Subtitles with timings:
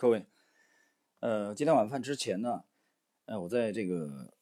[0.00, 0.24] 各位，
[1.18, 2.62] 呃，今天晚饭之前呢，
[3.24, 4.32] 呃，我在这个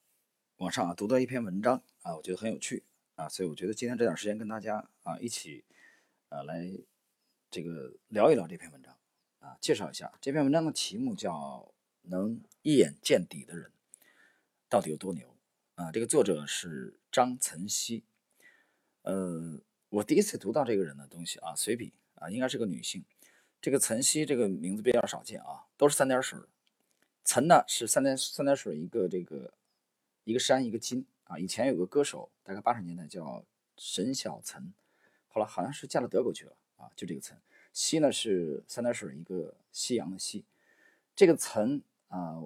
[0.58, 2.84] 网上啊读到一篇文章啊，我觉得很有趣
[3.14, 5.64] 啊，所以我觉得今天这点时间跟大家啊一起
[6.28, 6.70] 啊来
[7.50, 8.98] 这个聊一聊这篇文章
[9.38, 11.32] 啊，介绍一下这篇文章的题目叫
[12.02, 13.72] 《能一眼见底的人
[14.68, 15.34] 到底有多牛》
[15.82, 18.04] 啊，这个作者是张岑曦，
[19.04, 23.02] 呃，我第一次读到这个人的东西啊，随笔啊，应该是个女性。
[23.66, 26.38] 这个岑溪这个名字比较少见啊，都是三点水。
[27.24, 29.52] 岑呢是三点三点水一个这个
[30.22, 31.36] 一个山一个金啊。
[31.36, 33.44] 以前有个歌手，大概八十年代叫
[33.76, 34.72] 沈小岑，
[35.26, 36.88] 后来好像是嫁到德国去了啊。
[36.94, 37.36] 就这个岑，
[37.72, 40.44] 西呢是三点水一个夕阳的夕。
[41.16, 42.40] 这个岑啊，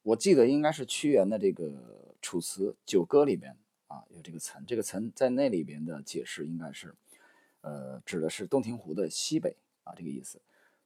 [0.00, 1.66] 我记得应该是屈原的这个
[2.22, 3.54] 《楚辞·九歌》里边
[3.88, 4.64] 啊有这个岑。
[4.66, 6.94] 这个岑在那里边的解释应该是，
[7.60, 9.54] 呃，指的是洞庭湖的西北。
[9.86, 10.42] 啊，这个意思，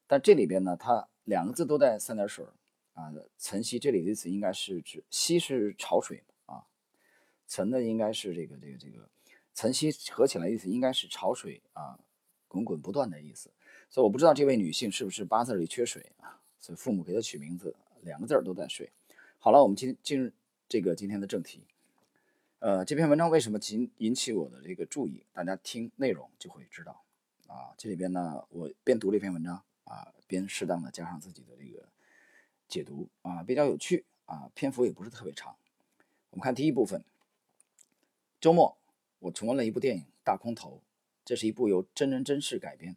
[0.06, 2.44] 但这里边呢，它两个字都带三点水
[2.92, 3.12] 啊。
[3.38, 6.62] 岑溪这里的意思应该是指溪是潮水啊，
[7.48, 9.08] 岑呢应该是这个这个这个
[9.54, 11.98] 岑溪合起来意思应该是潮水啊，
[12.46, 13.50] 滚滚不断的意思。
[13.88, 18.92] 所以我不知道这位女性是不是八字里缺水啊，所以父母给她取名字两个字都带水。
[19.38, 20.30] 好了，我们今进入
[20.68, 21.64] 这个今天的正题。
[22.58, 25.24] 呃，这篇文章为什么引引起我的这个注意？
[25.32, 27.02] 大家听内容就会知道。
[27.50, 31.88] 啊，这里边呢，我边读了一篇文章啊，边适当的加上自己的这个
[32.68, 35.56] 解读啊，比较有趣啊，篇幅也不是特别长。
[36.30, 37.02] 我们看第一部分。
[38.40, 38.78] 周末
[39.18, 40.76] 我重温了一部电影《大空头》，
[41.24, 42.96] 这是一部由真人真事改编，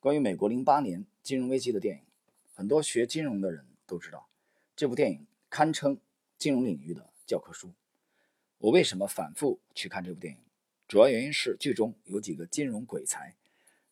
[0.00, 2.02] 关于美国零八年金融危机的电影。
[2.52, 4.28] 很多学金融的人都知道，
[4.74, 5.98] 这部电影堪称
[6.36, 7.70] 金融领域的教科书。
[8.58, 10.40] 我为什么反复去看这部电影？
[10.88, 13.34] 主要原因是剧中有几个金融鬼才。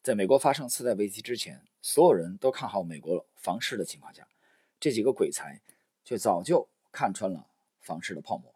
[0.03, 4.27] 在美国发生次贷危机之前，所有人都看好美国房市的情况下，
[4.81, 5.61] 这几个鬼才
[6.07, 7.47] 却早就看穿了
[7.81, 8.55] 房市的泡沫，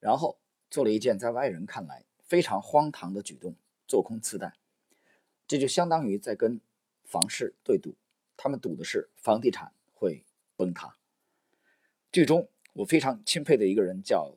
[0.00, 0.38] 然后
[0.70, 3.56] 做了一件在外人看来非常荒唐的举动——
[3.88, 4.52] 做空次贷。
[5.48, 6.60] 这就相当于在跟
[7.04, 7.94] 房市对赌，
[8.36, 10.94] 他们赌的是房地产会崩塌。
[12.12, 14.36] 剧中我非常钦佩的一个人叫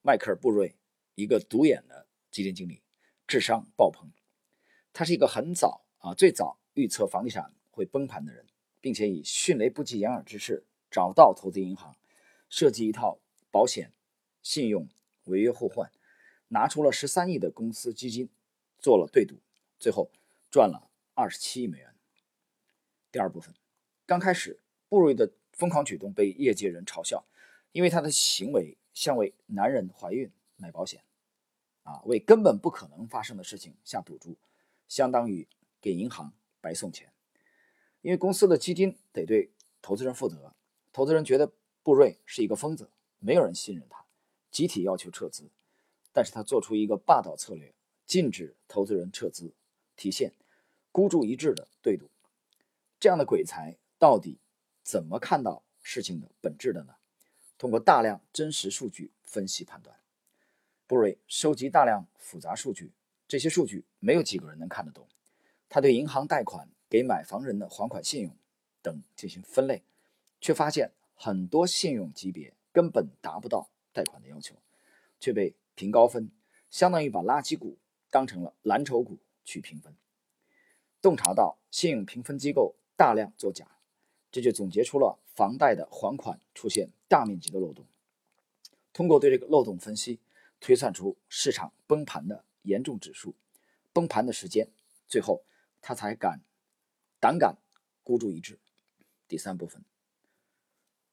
[0.00, 0.74] 迈克尔·布瑞，
[1.16, 2.80] 一个独眼的基金经理，
[3.26, 4.10] 智商爆棚。
[4.92, 8.46] 他是一个很早啊，最早预测房地产会崩盘的人，
[8.80, 11.96] 并且以迅雷不及掩耳之势找到投资银行，
[12.48, 13.18] 设计一套
[13.50, 13.92] 保险、
[14.42, 14.88] 信用、
[15.24, 15.90] 违约互换，
[16.48, 18.28] 拿出了十三亿的公司基金
[18.78, 19.36] 做了对赌，
[19.78, 20.10] 最后
[20.50, 21.94] 赚了二十七亿美元。
[23.12, 23.54] 第二部分，
[24.06, 27.24] 刚开始布瑞的疯狂举动被业界人嘲笑，
[27.72, 31.02] 因为他的行为像为男人怀孕买保险，
[31.82, 34.36] 啊，为根本不可能发生的事情下赌注。
[34.90, 35.48] 相当于
[35.80, 37.12] 给银行白送钱，
[38.02, 40.52] 因为公司的基金得对投资人负责，
[40.92, 41.52] 投资人觉得
[41.84, 42.90] 布瑞是一个疯子，
[43.20, 44.04] 没有人信任他，
[44.50, 45.48] 集体要求撤资。
[46.12, 47.72] 但是他做出一个霸道策略，
[48.04, 49.54] 禁止投资人撤资，
[49.94, 50.34] 体现
[50.90, 52.10] 孤注一掷的对赌。
[52.98, 54.40] 这样的鬼才到底
[54.82, 56.96] 怎么看到事情的本质的呢？
[57.56, 60.00] 通过大量真实数据分析判断，
[60.88, 62.92] 布瑞收集大量复杂数据。
[63.30, 65.06] 这些数据没有几个人能看得懂。
[65.68, 68.36] 他对银行贷款给买房人的还款信用
[68.82, 69.84] 等进行分类，
[70.40, 74.56] 却发现很多信用级别根本达不到贷款的要求，
[75.20, 76.32] 却被评高分，
[76.70, 77.78] 相当于把垃圾股
[78.10, 79.94] 当成了蓝筹股去评分。
[81.00, 83.64] 洞察到信用评分机构大量作假，
[84.32, 87.86] 这就总结出了房贷的还款出现大面积的漏洞。
[88.92, 90.18] 通过对这个漏洞分析，
[90.58, 92.44] 推算出市场崩盘的。
[92.70, 93.34] 严重指数
[93.92, 94.68] 崩盘的时间，
[95.08, 95.42] 最后
[95.82, 96.40] 他才敢
[97.18, 97.56] 胆敢
[98.04, 98.60] 孤注一掷。
[99.26, 99.82] 第三部分，《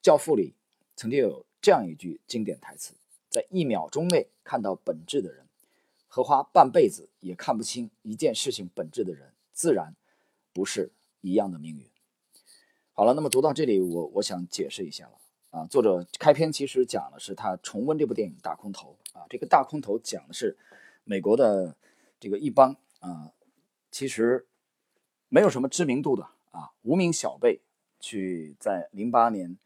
[0.02, 0.54] 教父》里
[0.96, 2.94] 曾经有这样一句经典台词
[3.30, 5.48] ：“在一秒钟内看到本质的人，
[6.08, 9.96] 和花半辈子也看不清一件事情本质的人，自然
[10.54, 10.92] 不是
[11.22, 11.90] 一样的命运。”
[12.94, 15.66] 好了，那么读到这里，我我想解释一下了啊。
[15.66, 20.56] 作者开篇其实讲的是他重温这部电影《大空头》啊，这个《大空头》讲的是。
[21.10, 21.78] 美国的
[22.20, 23.32] 这个一帮啊，
[23.90, 24.46] 其实
[25.30, 27.62] 没有什么知名度的啊，无名小辈
[27.98, 29.58] 去在零八年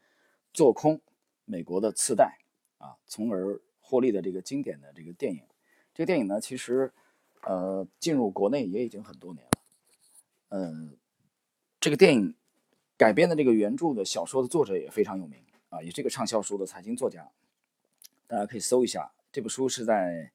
[0.54, 1.00] 做空
[1.44, 2.38] 美国的次贷
[2.78, 5.42] 啊，从而获利的这个经典的这个电影。
[5.92, 6.92] 这个电影呢，其实
[7.42, 9.50] 呃进入国内也已经很多年了。
[10.50, 10.96] 嗯，
[11.80, 12.36] 这个电影
[12.96, 17.28] 改编的这个原著的小说的作者也非常有名啊，也是个畅销书的财经作家。
[18.28, 20.30] 大家可以搜一下，这部书是在。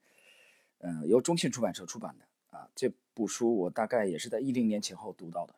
[0.79, 5.55] 嗯，由中信出版社出版的啊，这部书我大概也是在一零年前后读到的。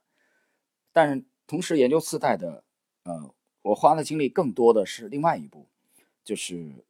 [0.92, 2.64] 但是同时研究次贷的，
[3.04, 5.68] 呃，我花的精力更多的是另外一部，
[6.24, 6.86] 就是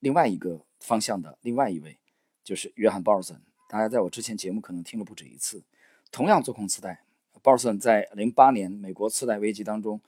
[0.00, 1.98] 另外一个方向的另外一位，
[2.42, 3.40] 就是约翰鲍尔森。
[3.68, 5.62] 大家在我之前节目可能听了不止一次，
[6.10, 7.04] 同样做空次贷，
[7.42, 10.00] 鲍尔森在零八年美国次贷危机当中，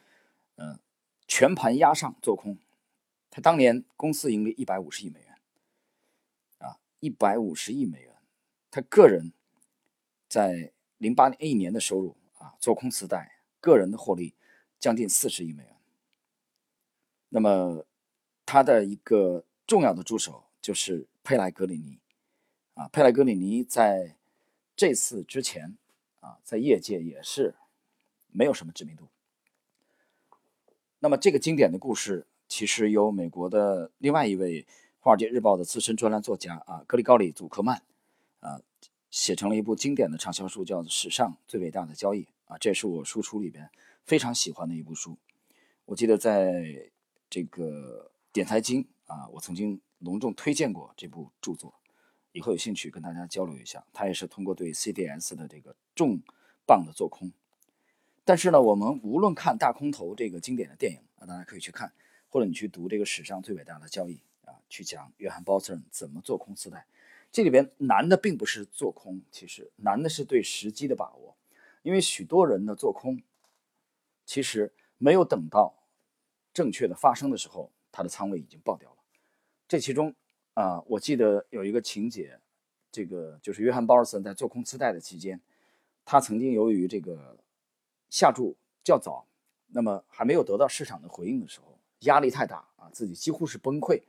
[0.57, 0.79] 嗯，
[1.27, 2.59] 全盘压上做空，
[3.31, 5.26] 他当年公司盈利一百五十亿美元，
[7.07, 8.17] 一百五十亿美元，
[8.69, 9.33] 他个人
[10.29, 13.39] 在零八年一年的收入啊，做空次贷。
[13.61, 14.35] 个人的获利
[14.81, 15.77] 将近四十亿美元。
[17.29, 17.85] 那么，
[18.45, 21.99] 他的一个重要的助手就是佩莱格里尼，
[22.75, 24.17] 啊，佩莱格里尼在
[24.75, 25.77] 这次之前
[26.21, 27.55] 啊，在业界也是
[28.33, 29.09] 没有什么知名度。
[30.99, 34.63] 那么，这个经典的故事其实由美国的另外一位
[35.07, 37.81] 《华尔街日报》的资深专栏作家啊，格里高里·祖克曼
[38.41, 38.61] 啊，
[39.09, 42.23] 写成了一部经典的畅销书，叫做《史上最伟大的交易》。
[42.47, 43.71] 啊，这是我输出里边
[44.03, 45.17] 非常喜欢的一部书。
[45.85, 46.91] 我记得在
[47.31, 51.73] 这个点财经啊，我曾经隆重推荐过这部著作，
[52.33, 53.87] 以后有兴趣跟大家交流一下。
[53.93, 56.19] 他也是通过对 CDS 的这个重
[56.67, 57.31] 磅的做空。
[58.25, 61.93] 但是呢，我们无论看大空头这个经典的电影啊，大家可以去看，
[62.29, 64.19] 或者你去读这个史上最伟大的交易，
[64.69, 66.87] 去讲约翰鲍森怎么做空次贷。
[67.33, 71.37] 这里边难的并不是做空，其实难的是对时机的把握。
[71.83, 73.23] 因为许多人的做空，
[74.25, 75.75] 其实没有等到
[76.55, 78.97] 正确的发生的时候，他的仓位已经爆掉了。
[79.69, 80.15] 这其中
[80.55, 82.41] 啊，我记得有一个情节，
[82.91, 85.41] 这个就是约翰·鲍尔森在做空次贷的期间，
[86.05, 87.37] 他曾经由于这个
[88.09, 89.27] 下注较早，
[89.69, 94.03] 那么还没有得到市场的回应的时候，压力太大啊，自己几乎是崩溃。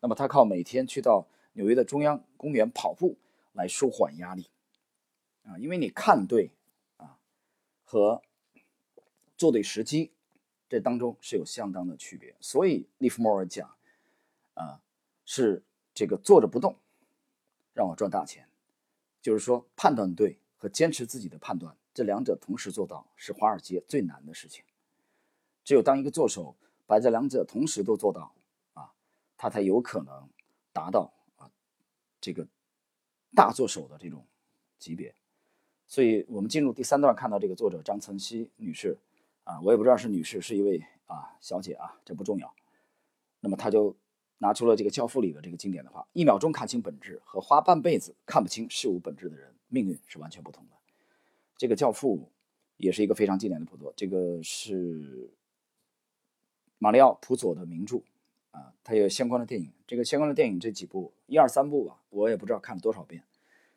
[0.00, 3.16] 那么他靠每天去到纽约的中央公园跑步
[3.52, 4.46] 来舒缓压力
[5.44, 6.50] 啊，因为你看对。
[6.96, 7.18] 啊
[7.90, 8.20] 和
[9.38, 10.12] 做对时机，
[10.68, 12.36] 这当中是有相当的区别。
[12.38, 13.74] 所以利弗莫尔讲，
[14.52, 14.82] 啊，
[15.24, 15.62] 是
[15.94, 16.76] 这个坐着不动
[17.72, 18.46] 让我赚大钱，
[19.22, 24.62] 就是说判断对和坚持自己的判断，这两者同时做到是华尔街最难的事情。
[25.64, 26.56] 只有当一个做手
[26.86, 28.34] 把这两者同时都做到，
[29.38, 30.28] 他才有可能
[30.70, 31.50] 达到啊
[32.20, 32.46] 这个
[33.34, 34.26] 大作手的这种
[34.78, 35.14] 级别。
[35.86, 38.98] 所以我们进入第三段，看到这个作者张岑曦女士，
[39.44, 42.54] 啊，我也不知道是女士，是一位啊小姐啊，这不重要。
[43.40, 43.96] 那么她就
[44.36, 50.76] 拿出了这个《教父》里的这个经典的话：“一秒钟看清本质，和花半辈子看不清事物本质的人，命运是完全不同的。”
[51.56, 52.18] 这个《教父》
[52.76, 55.32] 也是一个非常经典的著作，这个是
[56.76, 58.02] 马里奥·普佐的名著
[58.50, 59.72] 啊，它有相关的电影。
[59.86, 63.24] 这个相关的电影这几部一二三部吧，我也不知道看了多少遍，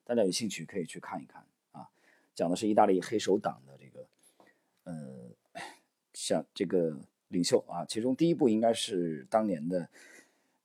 [0.04, 1.90] 大家有兴趣可以去看一看啊。
[2.36, 4.08] 讲的是意大利黑手党的这个，
[4.84, 5.30] 呃，
[6.14, 9.90] 像这个领袖啊，其中第一部应该是当年的，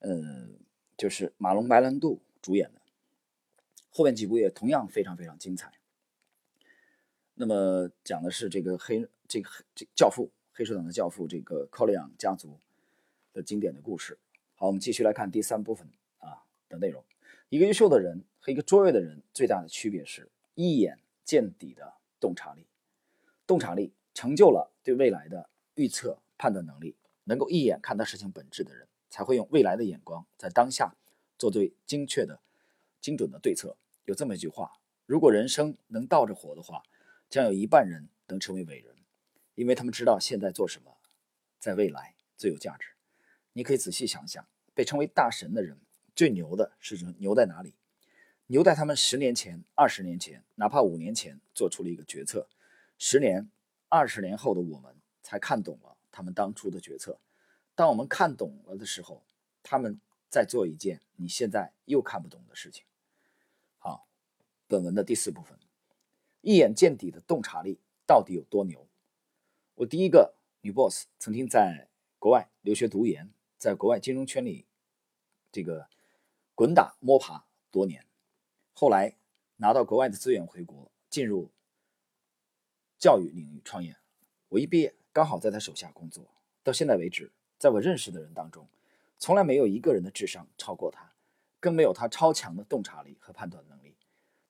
[0.00, 0.48] 呃，
[0.96, 2.80] 就是马龙白兰度主演的，
[3.90, 5.72] 后面几部也同样非常非常精彩。
[7.34, 12.58] 那么讲的是这个黑这个这教父黑手党的教父这个科里昂家族
[13.36, 14.18] 的经典的故事。
[14.54, 15.86] 好，我们继续来看第三部分
[16.18, 17.04] 啊的内容。
[17.50, 20.98] 一个优秀的人和一个卓越的人最大的区别是一眼。
[21.26, 22.64] 见底的洞察力，
[23.48, 26.94] 洞察力成就了对未来的预测判断能力。
[27.24, 30.94] 能够一眼看到事情本质的人，才会用未来的眼光，在当下
[31.36, 32.38] 做对精确的、
[33.00, 33.76] 精准的对策。
[34.04, 34.70] 有这么一句话：
[35.04, 36.84] 如果人生能倒着活的话，
[37.28, 38.94] 将有一半人能成为伟人，
[39.56, 40.96] 因为他们知道现在做什么，
[41.58, 42.90] 在未来最有价值。
[43.56, 45.78] 你可以仔细想想，被称为大神的人，
[46.14, 47.72] 最牛的是牛在哪里？
[48.48, 52.46] 牛在他们十年前、二十年前，哪怕五年前做出了一个决策，
[52.98, 53.48] 十年、
[53.88, 57.18] 二十年后的我们才看懂了他们当初的决策。
[57.74, 59.24] 当我们看懂了的时候，
[59.62, 59.98] 他们
[60.28, 62.84] 在做一件你现在又看不懂的事情。
[63.78, 64.06] 好，
[64.68, 65.58] 本文的第四部分，
[66.42, 68.86] 一眼见底的洞察力到底有多牛？
[69.76, 74.66] 我第一个女 boss 曾经在国外留学读研，在国外金融圈里
[75.50, 75.88] 这个
[76.54, 78.04] 滚打摸爬多年。
[78.72, 79.16] 后来
[79.56, 81.50] 拿到国外的资源回国，进入
[82.98, 83.96] 教育领域创业。
[84.48, 86.24] 我一毕业刚好在他手下工作，
[86.62, 88.68] 到现在为止，在我认识的人当中，
[89.18, 91.12] 从来没有一个人的智商超过他，
[91.58, 93.96] 更没有他超强的洞察力和判断能力。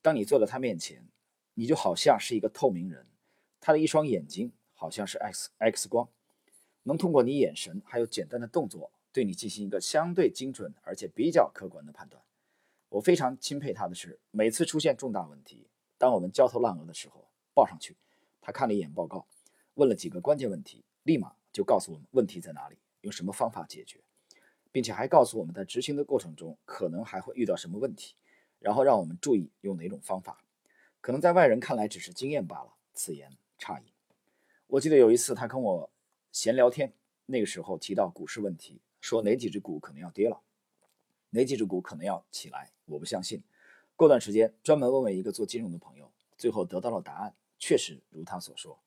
[0.02, 1.08] 当你坐在他面前，
[1.54, 3.06] 你就好像是一个透明人，
[3.60, 6.08] 他的一双眼睛好像是 X X 光，
[6.86, 12.22] 能通过你眼神还有简单的动作，对你进行一个相对精准而且比较客观的判断。
[12.88, 15.66] 我非常钦佩他的是，每次出现重大问题，
[15.98, 17.96] 当我们焦头烂额的时候，报上去，
[18.40, 19.26] 他看了一眼报告，
[19.74, 23.98] 问了几个关键问题，立马就告诉我们问题在哪里，用什么方法解决，
[24.70, 28.14] 并且还告诉我们在执行的过程中可能还会遇到什么问题，
[28.60, 30.40] 然后让我们注意用哪种方法。
[31.00, 33.84] 可能在外人看来只是经验罢了，此言差矣。
[34.68, 35.90] 我记得有一次他跟我
[36.36, 36.92] 闲聊天，
[37.24, 40.42] 那个时候提到股市问题，说哪几只股可能要跌了，
[41.30, 43.42] 哪几只股可能要起来，我不相信。
[43.96, 48.78] 过段时间专门问问一个做金融的朋友，最后得到了答案，确实如他所说。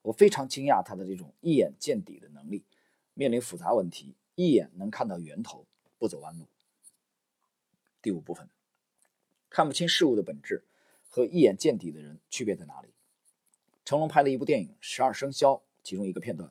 [0.00, 2.64] 我非常惊讶他的这种一眼见底的能力，
[3.12, 5.66] 面临复杂问题一眼能看到源头，
[5.98, 6.46] 不走弯路。
[8.00, 8.48] 第五部分，
[9.50, 10.64] 看不清事物的本质。
[11.10, 12.94] 和一眼见底的人区别在哪里？
[13.84, 16.50] 成龙拍了一部电影《十二生肖》，其中一个片段，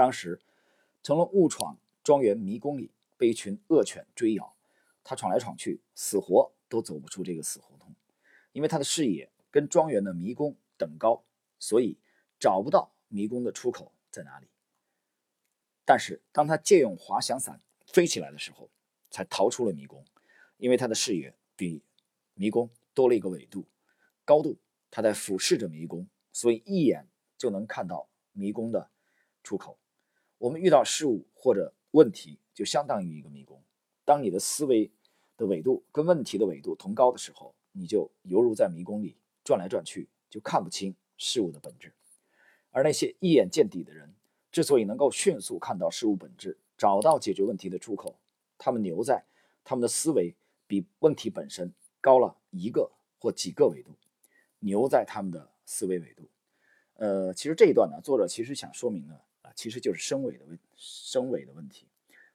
[0.00, 0.40] 当时
[1.02, 4.56] 成龙误闯庄园迷宫里，被一群恶犬追咬，
[5.04, 7.94] 他闯来闯去，死活都走不出这个死胡同，
[8.52, 11.22] 因为他的视野跟庄园的迷宫等高，
[11.58, 11.98] 所以
[12.38, 14.48] 找不到迷宫的出口在哪里。
[15.84, 18.70] 但是当他借用滑翔伞飞起来的时候，
[19.10, 20.02] 才逃出了迷宫，
[20.56, 21.82] 因为他的视野比
[22.32, 22.70] 迷宫。
[22.94, 23.66] 多了一个纬度，
[24.24, 24.58] 高度，
[24.90, 28.90] 他在俯视着迷宫，所以一眼就能看到迷宫的
[29.42, 29.78] 出口。
[30.40, 33.62] 我们遇到事物或者问题，就相当于一个迷宫。
[34.06, 34.90] 当你的思维
[35.36, 41.92] 的纬度跟问题的纬度同高的时候，你就犹如在迷宫里转来转去，就看不清事物的本质。
[42.70, 44.14] 而那些一眼见底的人，
[44.50, 48.16] 之所以能够迅速看到事物本质，找到解决问题的出口，
[48.56, 49.22] 他们牛在
[49.62, 50.34] 他们的思维
[50.66, 51.72] 比问题本身。
[52.02, 53.90] 高了一个或几个维度，
[54.60, 56.26] 牛在他们的思维维度。
[56.94, 59.20] 呃，其实这一段呢，作者其实想说明呢
[59.54, 61.86] 其实就是升维的问升维的问题。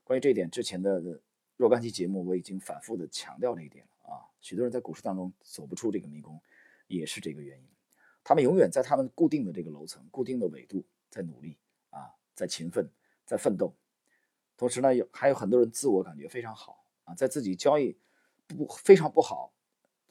[0.03, 1.21] 关于这一点，之前的
[1.57, 4.25] 若干期节目我已经反复的强调这一点了啊。
[4.39, 6.39] 许多人在股市当中走不出这个迷宫，
[6.87, 7.65] 也是这个原因。
[8.23, 11.57] 他们永远在他们固定的这个楼层、固定的纬度在努力
[11.89, 12.89] 啊，在勤奋，
[13.25, 13.73] 在奋斗。
[14.57, 17.97] 同时呢，有还有很多人自我感觉非常好啊，在自己交易
[18.47, 19.51] 不非常不好。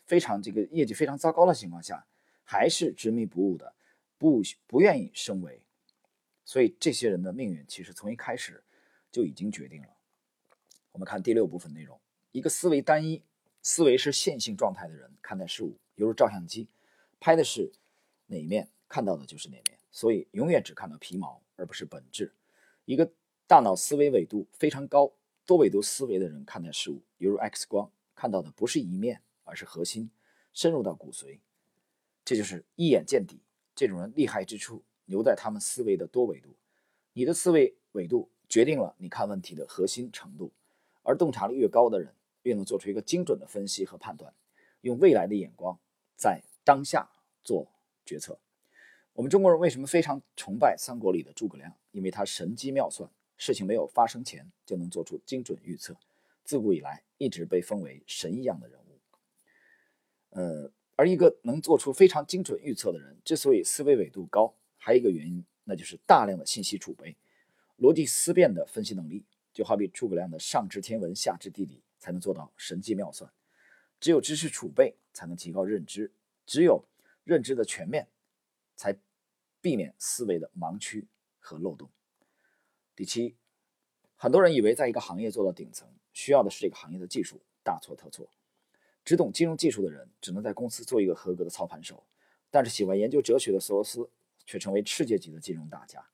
[0.06, 2.04] 非常这个业绩非常糟糕的情况下，
[2.44, 3.74] 还是执迷不悟的，
[4.18, 5.62] 不不愿意升维，
[6.44, 8.62] 所以这些人的命运其实从一开始
[9.10, 9.88] 就已经决定了。
[10.92, 12.00] 我们看第六部分内容：
[12.32, 13.22] 一个思维单一、
[13.62, 16.68] 思维是线性状态的人看待事物，犹如照相机，
[17.18, 17.72] 拍的是
[18.26, 22.32] 哪一面，看到的就是哪面，所以永远只看到皮毛而不是本质。
[22.84, 23.10] 一个
[23.46, 25.12] 大脑思维纬度非常高、
[25.44, 29.20] 多维度思维的人看待事物，犹如 X 光，看到的不是一面。
[29.46, 30.10] 而是核心
[30.54, 31.38] 深入到骨髓，
[32.24, 33.42] 这就是一眼见底。
[33.74, 36.50] 这种人厉害之处，留在他们思维的多维度。
[37.12, 40.52] 你的思维维度决定了你看问题的核心程度，
[41.02, 44.34] 而洞察力越高的人，越能做出一个精准的分析和判断，
[44.80, 45.78] 用未来的眼光
[46.16, 47.08] 在当下
[47.42, 47.68] 做
[48.04, 48.38] 决策。
[49.12, 51.72] 我们中国人为什么非常崇拜三国里的诸葛亮？
[51.92, 55.96] 因为他神机妙算，事情没有发生前就能做出精准预测，
[56.42, 58.98] 自古以来一直被封为神一样的人物。
[60.30, 64.52] 呃，而一个能做出非常精准预测的人，之所以思维纬度高，
[64.84, 67.16] 还有一个原因，那就是大量的信息储备，
[67.78, 69.24] 逻辑思辨的分析能力。
[69.50, 73.32] 就好比诸葛亮的上知天文，下知地理，才能做到神机妙算。
[73.98, 76.10] 只有知识储备，才能提高认知；
[76.44, 76.84] 只有
[77.24, 78.08] 认知的全面，
[78.76, 78.94] 才
[79.62, 81.06] 避免思维的盲区
[81.38, 81.88] 和漏洞。
[82.94, 83.36] 第七，
[84.16, 88.28] 很多人以为在一个行业做到顶层，需要的是这个行业的技术，大错特错。
[89.02, 92.04] 只懂金融技术的人，只能在公司做一个合格的操盘手；
[92.50, 94.10] 但是喜欢研究哲学的索罗斯，
[94.46, 96.06] 却成为世界级的金融大家。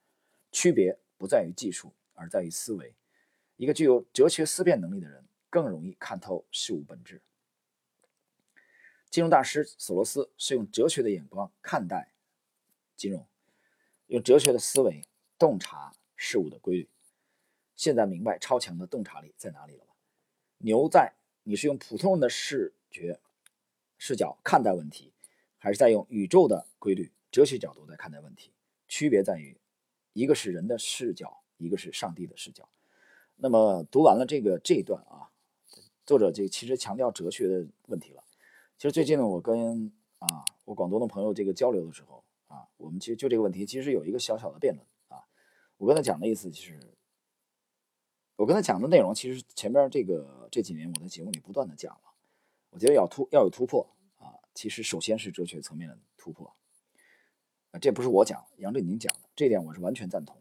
[0.53, 2.95] 区别不在于技术，而在于思维。
[3.57, 7.21] 一个具有哲学思辨能力的人，更容易看透事物本质。
[9.11, 12.13] 金融大师索罗斯是用哲学的眼光看待
[12.97, 13.27] 金融，
[14.07, 15.05] 用哲学的思维
[15.39, 16.89] 洞察事物的规律。
[17.77, 19.95] 现在明白超强的洞察力在哪里了吧？
[20.59, 22.75] 牛在你是用普通人的视。
[22.91, 23.21] 觉
[23.99, 25.13] 视角看待问题，
[25.57, 28.53] 还是在用宇宙的规律、哲学角度在看待问题？
[28.89, 29.57] 区别在于，
[30.13, 32.69] 一个是人的视角，一个是上帝的视角。
[33.37, 35.31] 那么读完了这个这一段啊，
[36.05, 38.25] 作者这其实强调哲学的问题了。
[38.77, 45.25] 其实最近呢，我跟啊我广东的朋友这个交流的时候啊，我们其实就这个问题其实有一个小小的辩论啊。
[45.77, 46.79] 我跟他讲的意思就是，
[48.37, 52.15] 我跟他讲的内容其实前边这个这几年我在节目里不断的讲了。
[52.71, 56.53] 我觉得要突要有突破啊，其实首先是哲学层面的突破，
[57.81, 60.37] 这不是我讲，杨振宁讲的，这点我是完全赞同。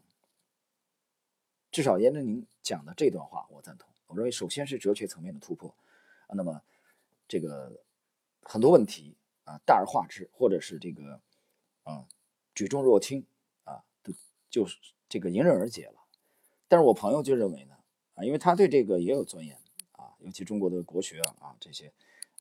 [1.70, 3.88] 至少杨振宁讲的这段话我赞同。
[4.06, 5.74] 我认为首先是哲学层面的突破
[6.26, 6.62] 啊，那么
[7.28, 7.80] 这个
[8.42, 11.20] 很多问题啊大而化之，或者是这个
[11.84, 12.06] 啊
[12.54, 13.24] 举重若轻
[13.62, 13.84] 啊，
[14.50, 14.76] 就是
[15.08, 15.94] 这个迎刃而解了。
[16.66, 17.76] 但是我朋友就认为呢，
[18.14, 19.56] 啊，因为他对这个也有钻研
[19.92, 21.92] 啊，尤其中国的国学啊这些，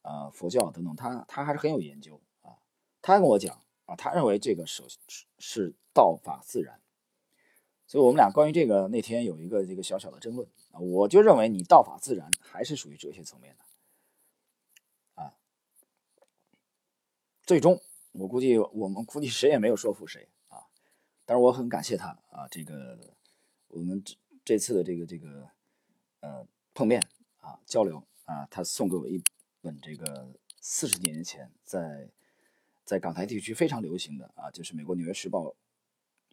[0.01, 2.57] 啊佛教等等，他他还是很有研究啊。
[3.01, 4.85] 他跟我讲啊，他认为这个首
[5.39, 6.79] 是道法自然。
[7.87, 15.33] 所以我们俩关于这个那天有一个这个小小的争论啊，我就认为你道法自然还是属于哲学层面的啊。
[17.41, 17.81] 最终
[18.11, 20.69] 我估计我们估计谁也没有说服谁啊，
[21.25, 23.15] 但是我很感谢他啊，这个
[23.69, 24.15] 我们这
[24.45, 25.49] 这次的这个这个
[26.19, 27.01] 呃碰面
[27.37, 29.19] 啊交流啊，他送给我一
[29.61, 30.31] 本这个
[30.61, 32.11] 四十年前在
[32.89, 35.45] 在港台地区非常流行的啊，就是美国《纽约时报》。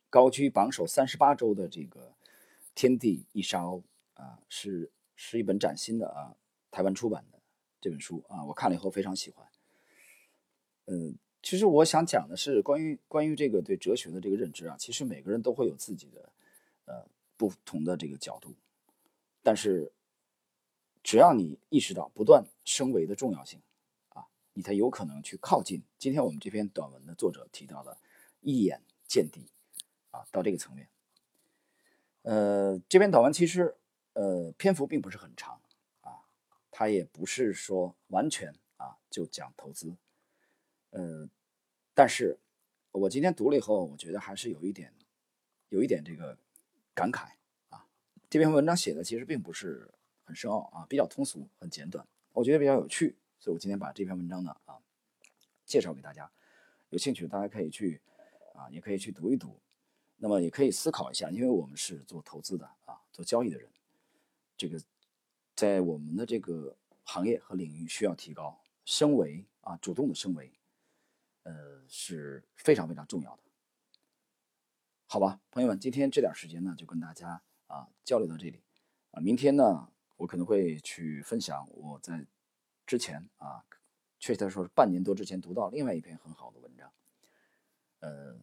[0.09, 2.01] 高居榜首三十八周的这个
[2.75, 3.83] 《天地一沙鸥》
[4.15, 6.35] 啊，是是一本崭新的啊，
[6.71, 7.39] 台湾出版的
[7.79, 9.47] 这本书啊，我看了以后非常喜欢。
[10.87, 16.33] 嗯，其实我想讲的是关于关于这个对哲学的这个认知啊，其实每个人都会有自己的
[16.87, 18.55] 呃不同的这个角度，
[19.43, 19.93] 但是
[21.03, 23.61] 只要你意识到不断升维的重要性，
[24.57, 27.97] 你才有可能去靠近今天我们这篇短文的作者提到的
[28.43, 29.47] “一眼见底”。
[30.13, 30.89] 啊，到这个层面，
[32.23, 33.77] 呃，这篇短文其实
[34.15, 35.61] 呃篇幅并不是很长
[36.01, 36.25] 啊，
[36.71, 39.95] 它也不是说完全啊就讲投资，
[40.89, 41.29] 呃，
[41.93, 42.39] 但是
[42.93, 44.95] 我今天读了以后，我觉得还是有一点
[45.69, 46.39] 有一点这个
[46.95, 47.33] 感慨
[47.69, 47.87] 啊。
[48.31, 49.93] 这篇文章写的其实并不是
[50.25, 54.76] 很深奥啊，比较通俗，很简短，我觉得比较有趣，所以我今天把这篇文章呢啊
[55.65, 56.29] 介绍给大家，
[56.88, 58.03] 有兴趣大家可以去
[58.55, 59.61] 啊，也可以去读一读。
[60.17, 63.71] 那么也可以思考一下，因为我们是做投资的啊，做交易的人，
[64.57, 64.83] 这个
[65.55, 70.53] 在我们的这个行业和领域需要提高升维啊，主动的升维，
[71.45, 73.43] 呃是非常非常重要的。
[75.07, 78.61] 好吧，朋友们，今天这点时间呢，就跟大家啊交流到这里
[79.12, 82.26] 啊，明天呢，我可能会去分享我在
[82.87, 83.65] 之前啊，
[84.19, 86.93] 确切的说是半年多之前读到另外一篇很好的文章，
[88.01, 88.39] 呃。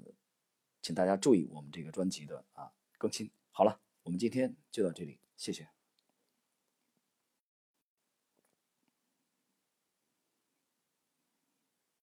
[0.85, 3.31] 请大家注意我们这个专辑的啊更新。
[3.51, 5.69] 好了，我们今天就到这里，谢谢。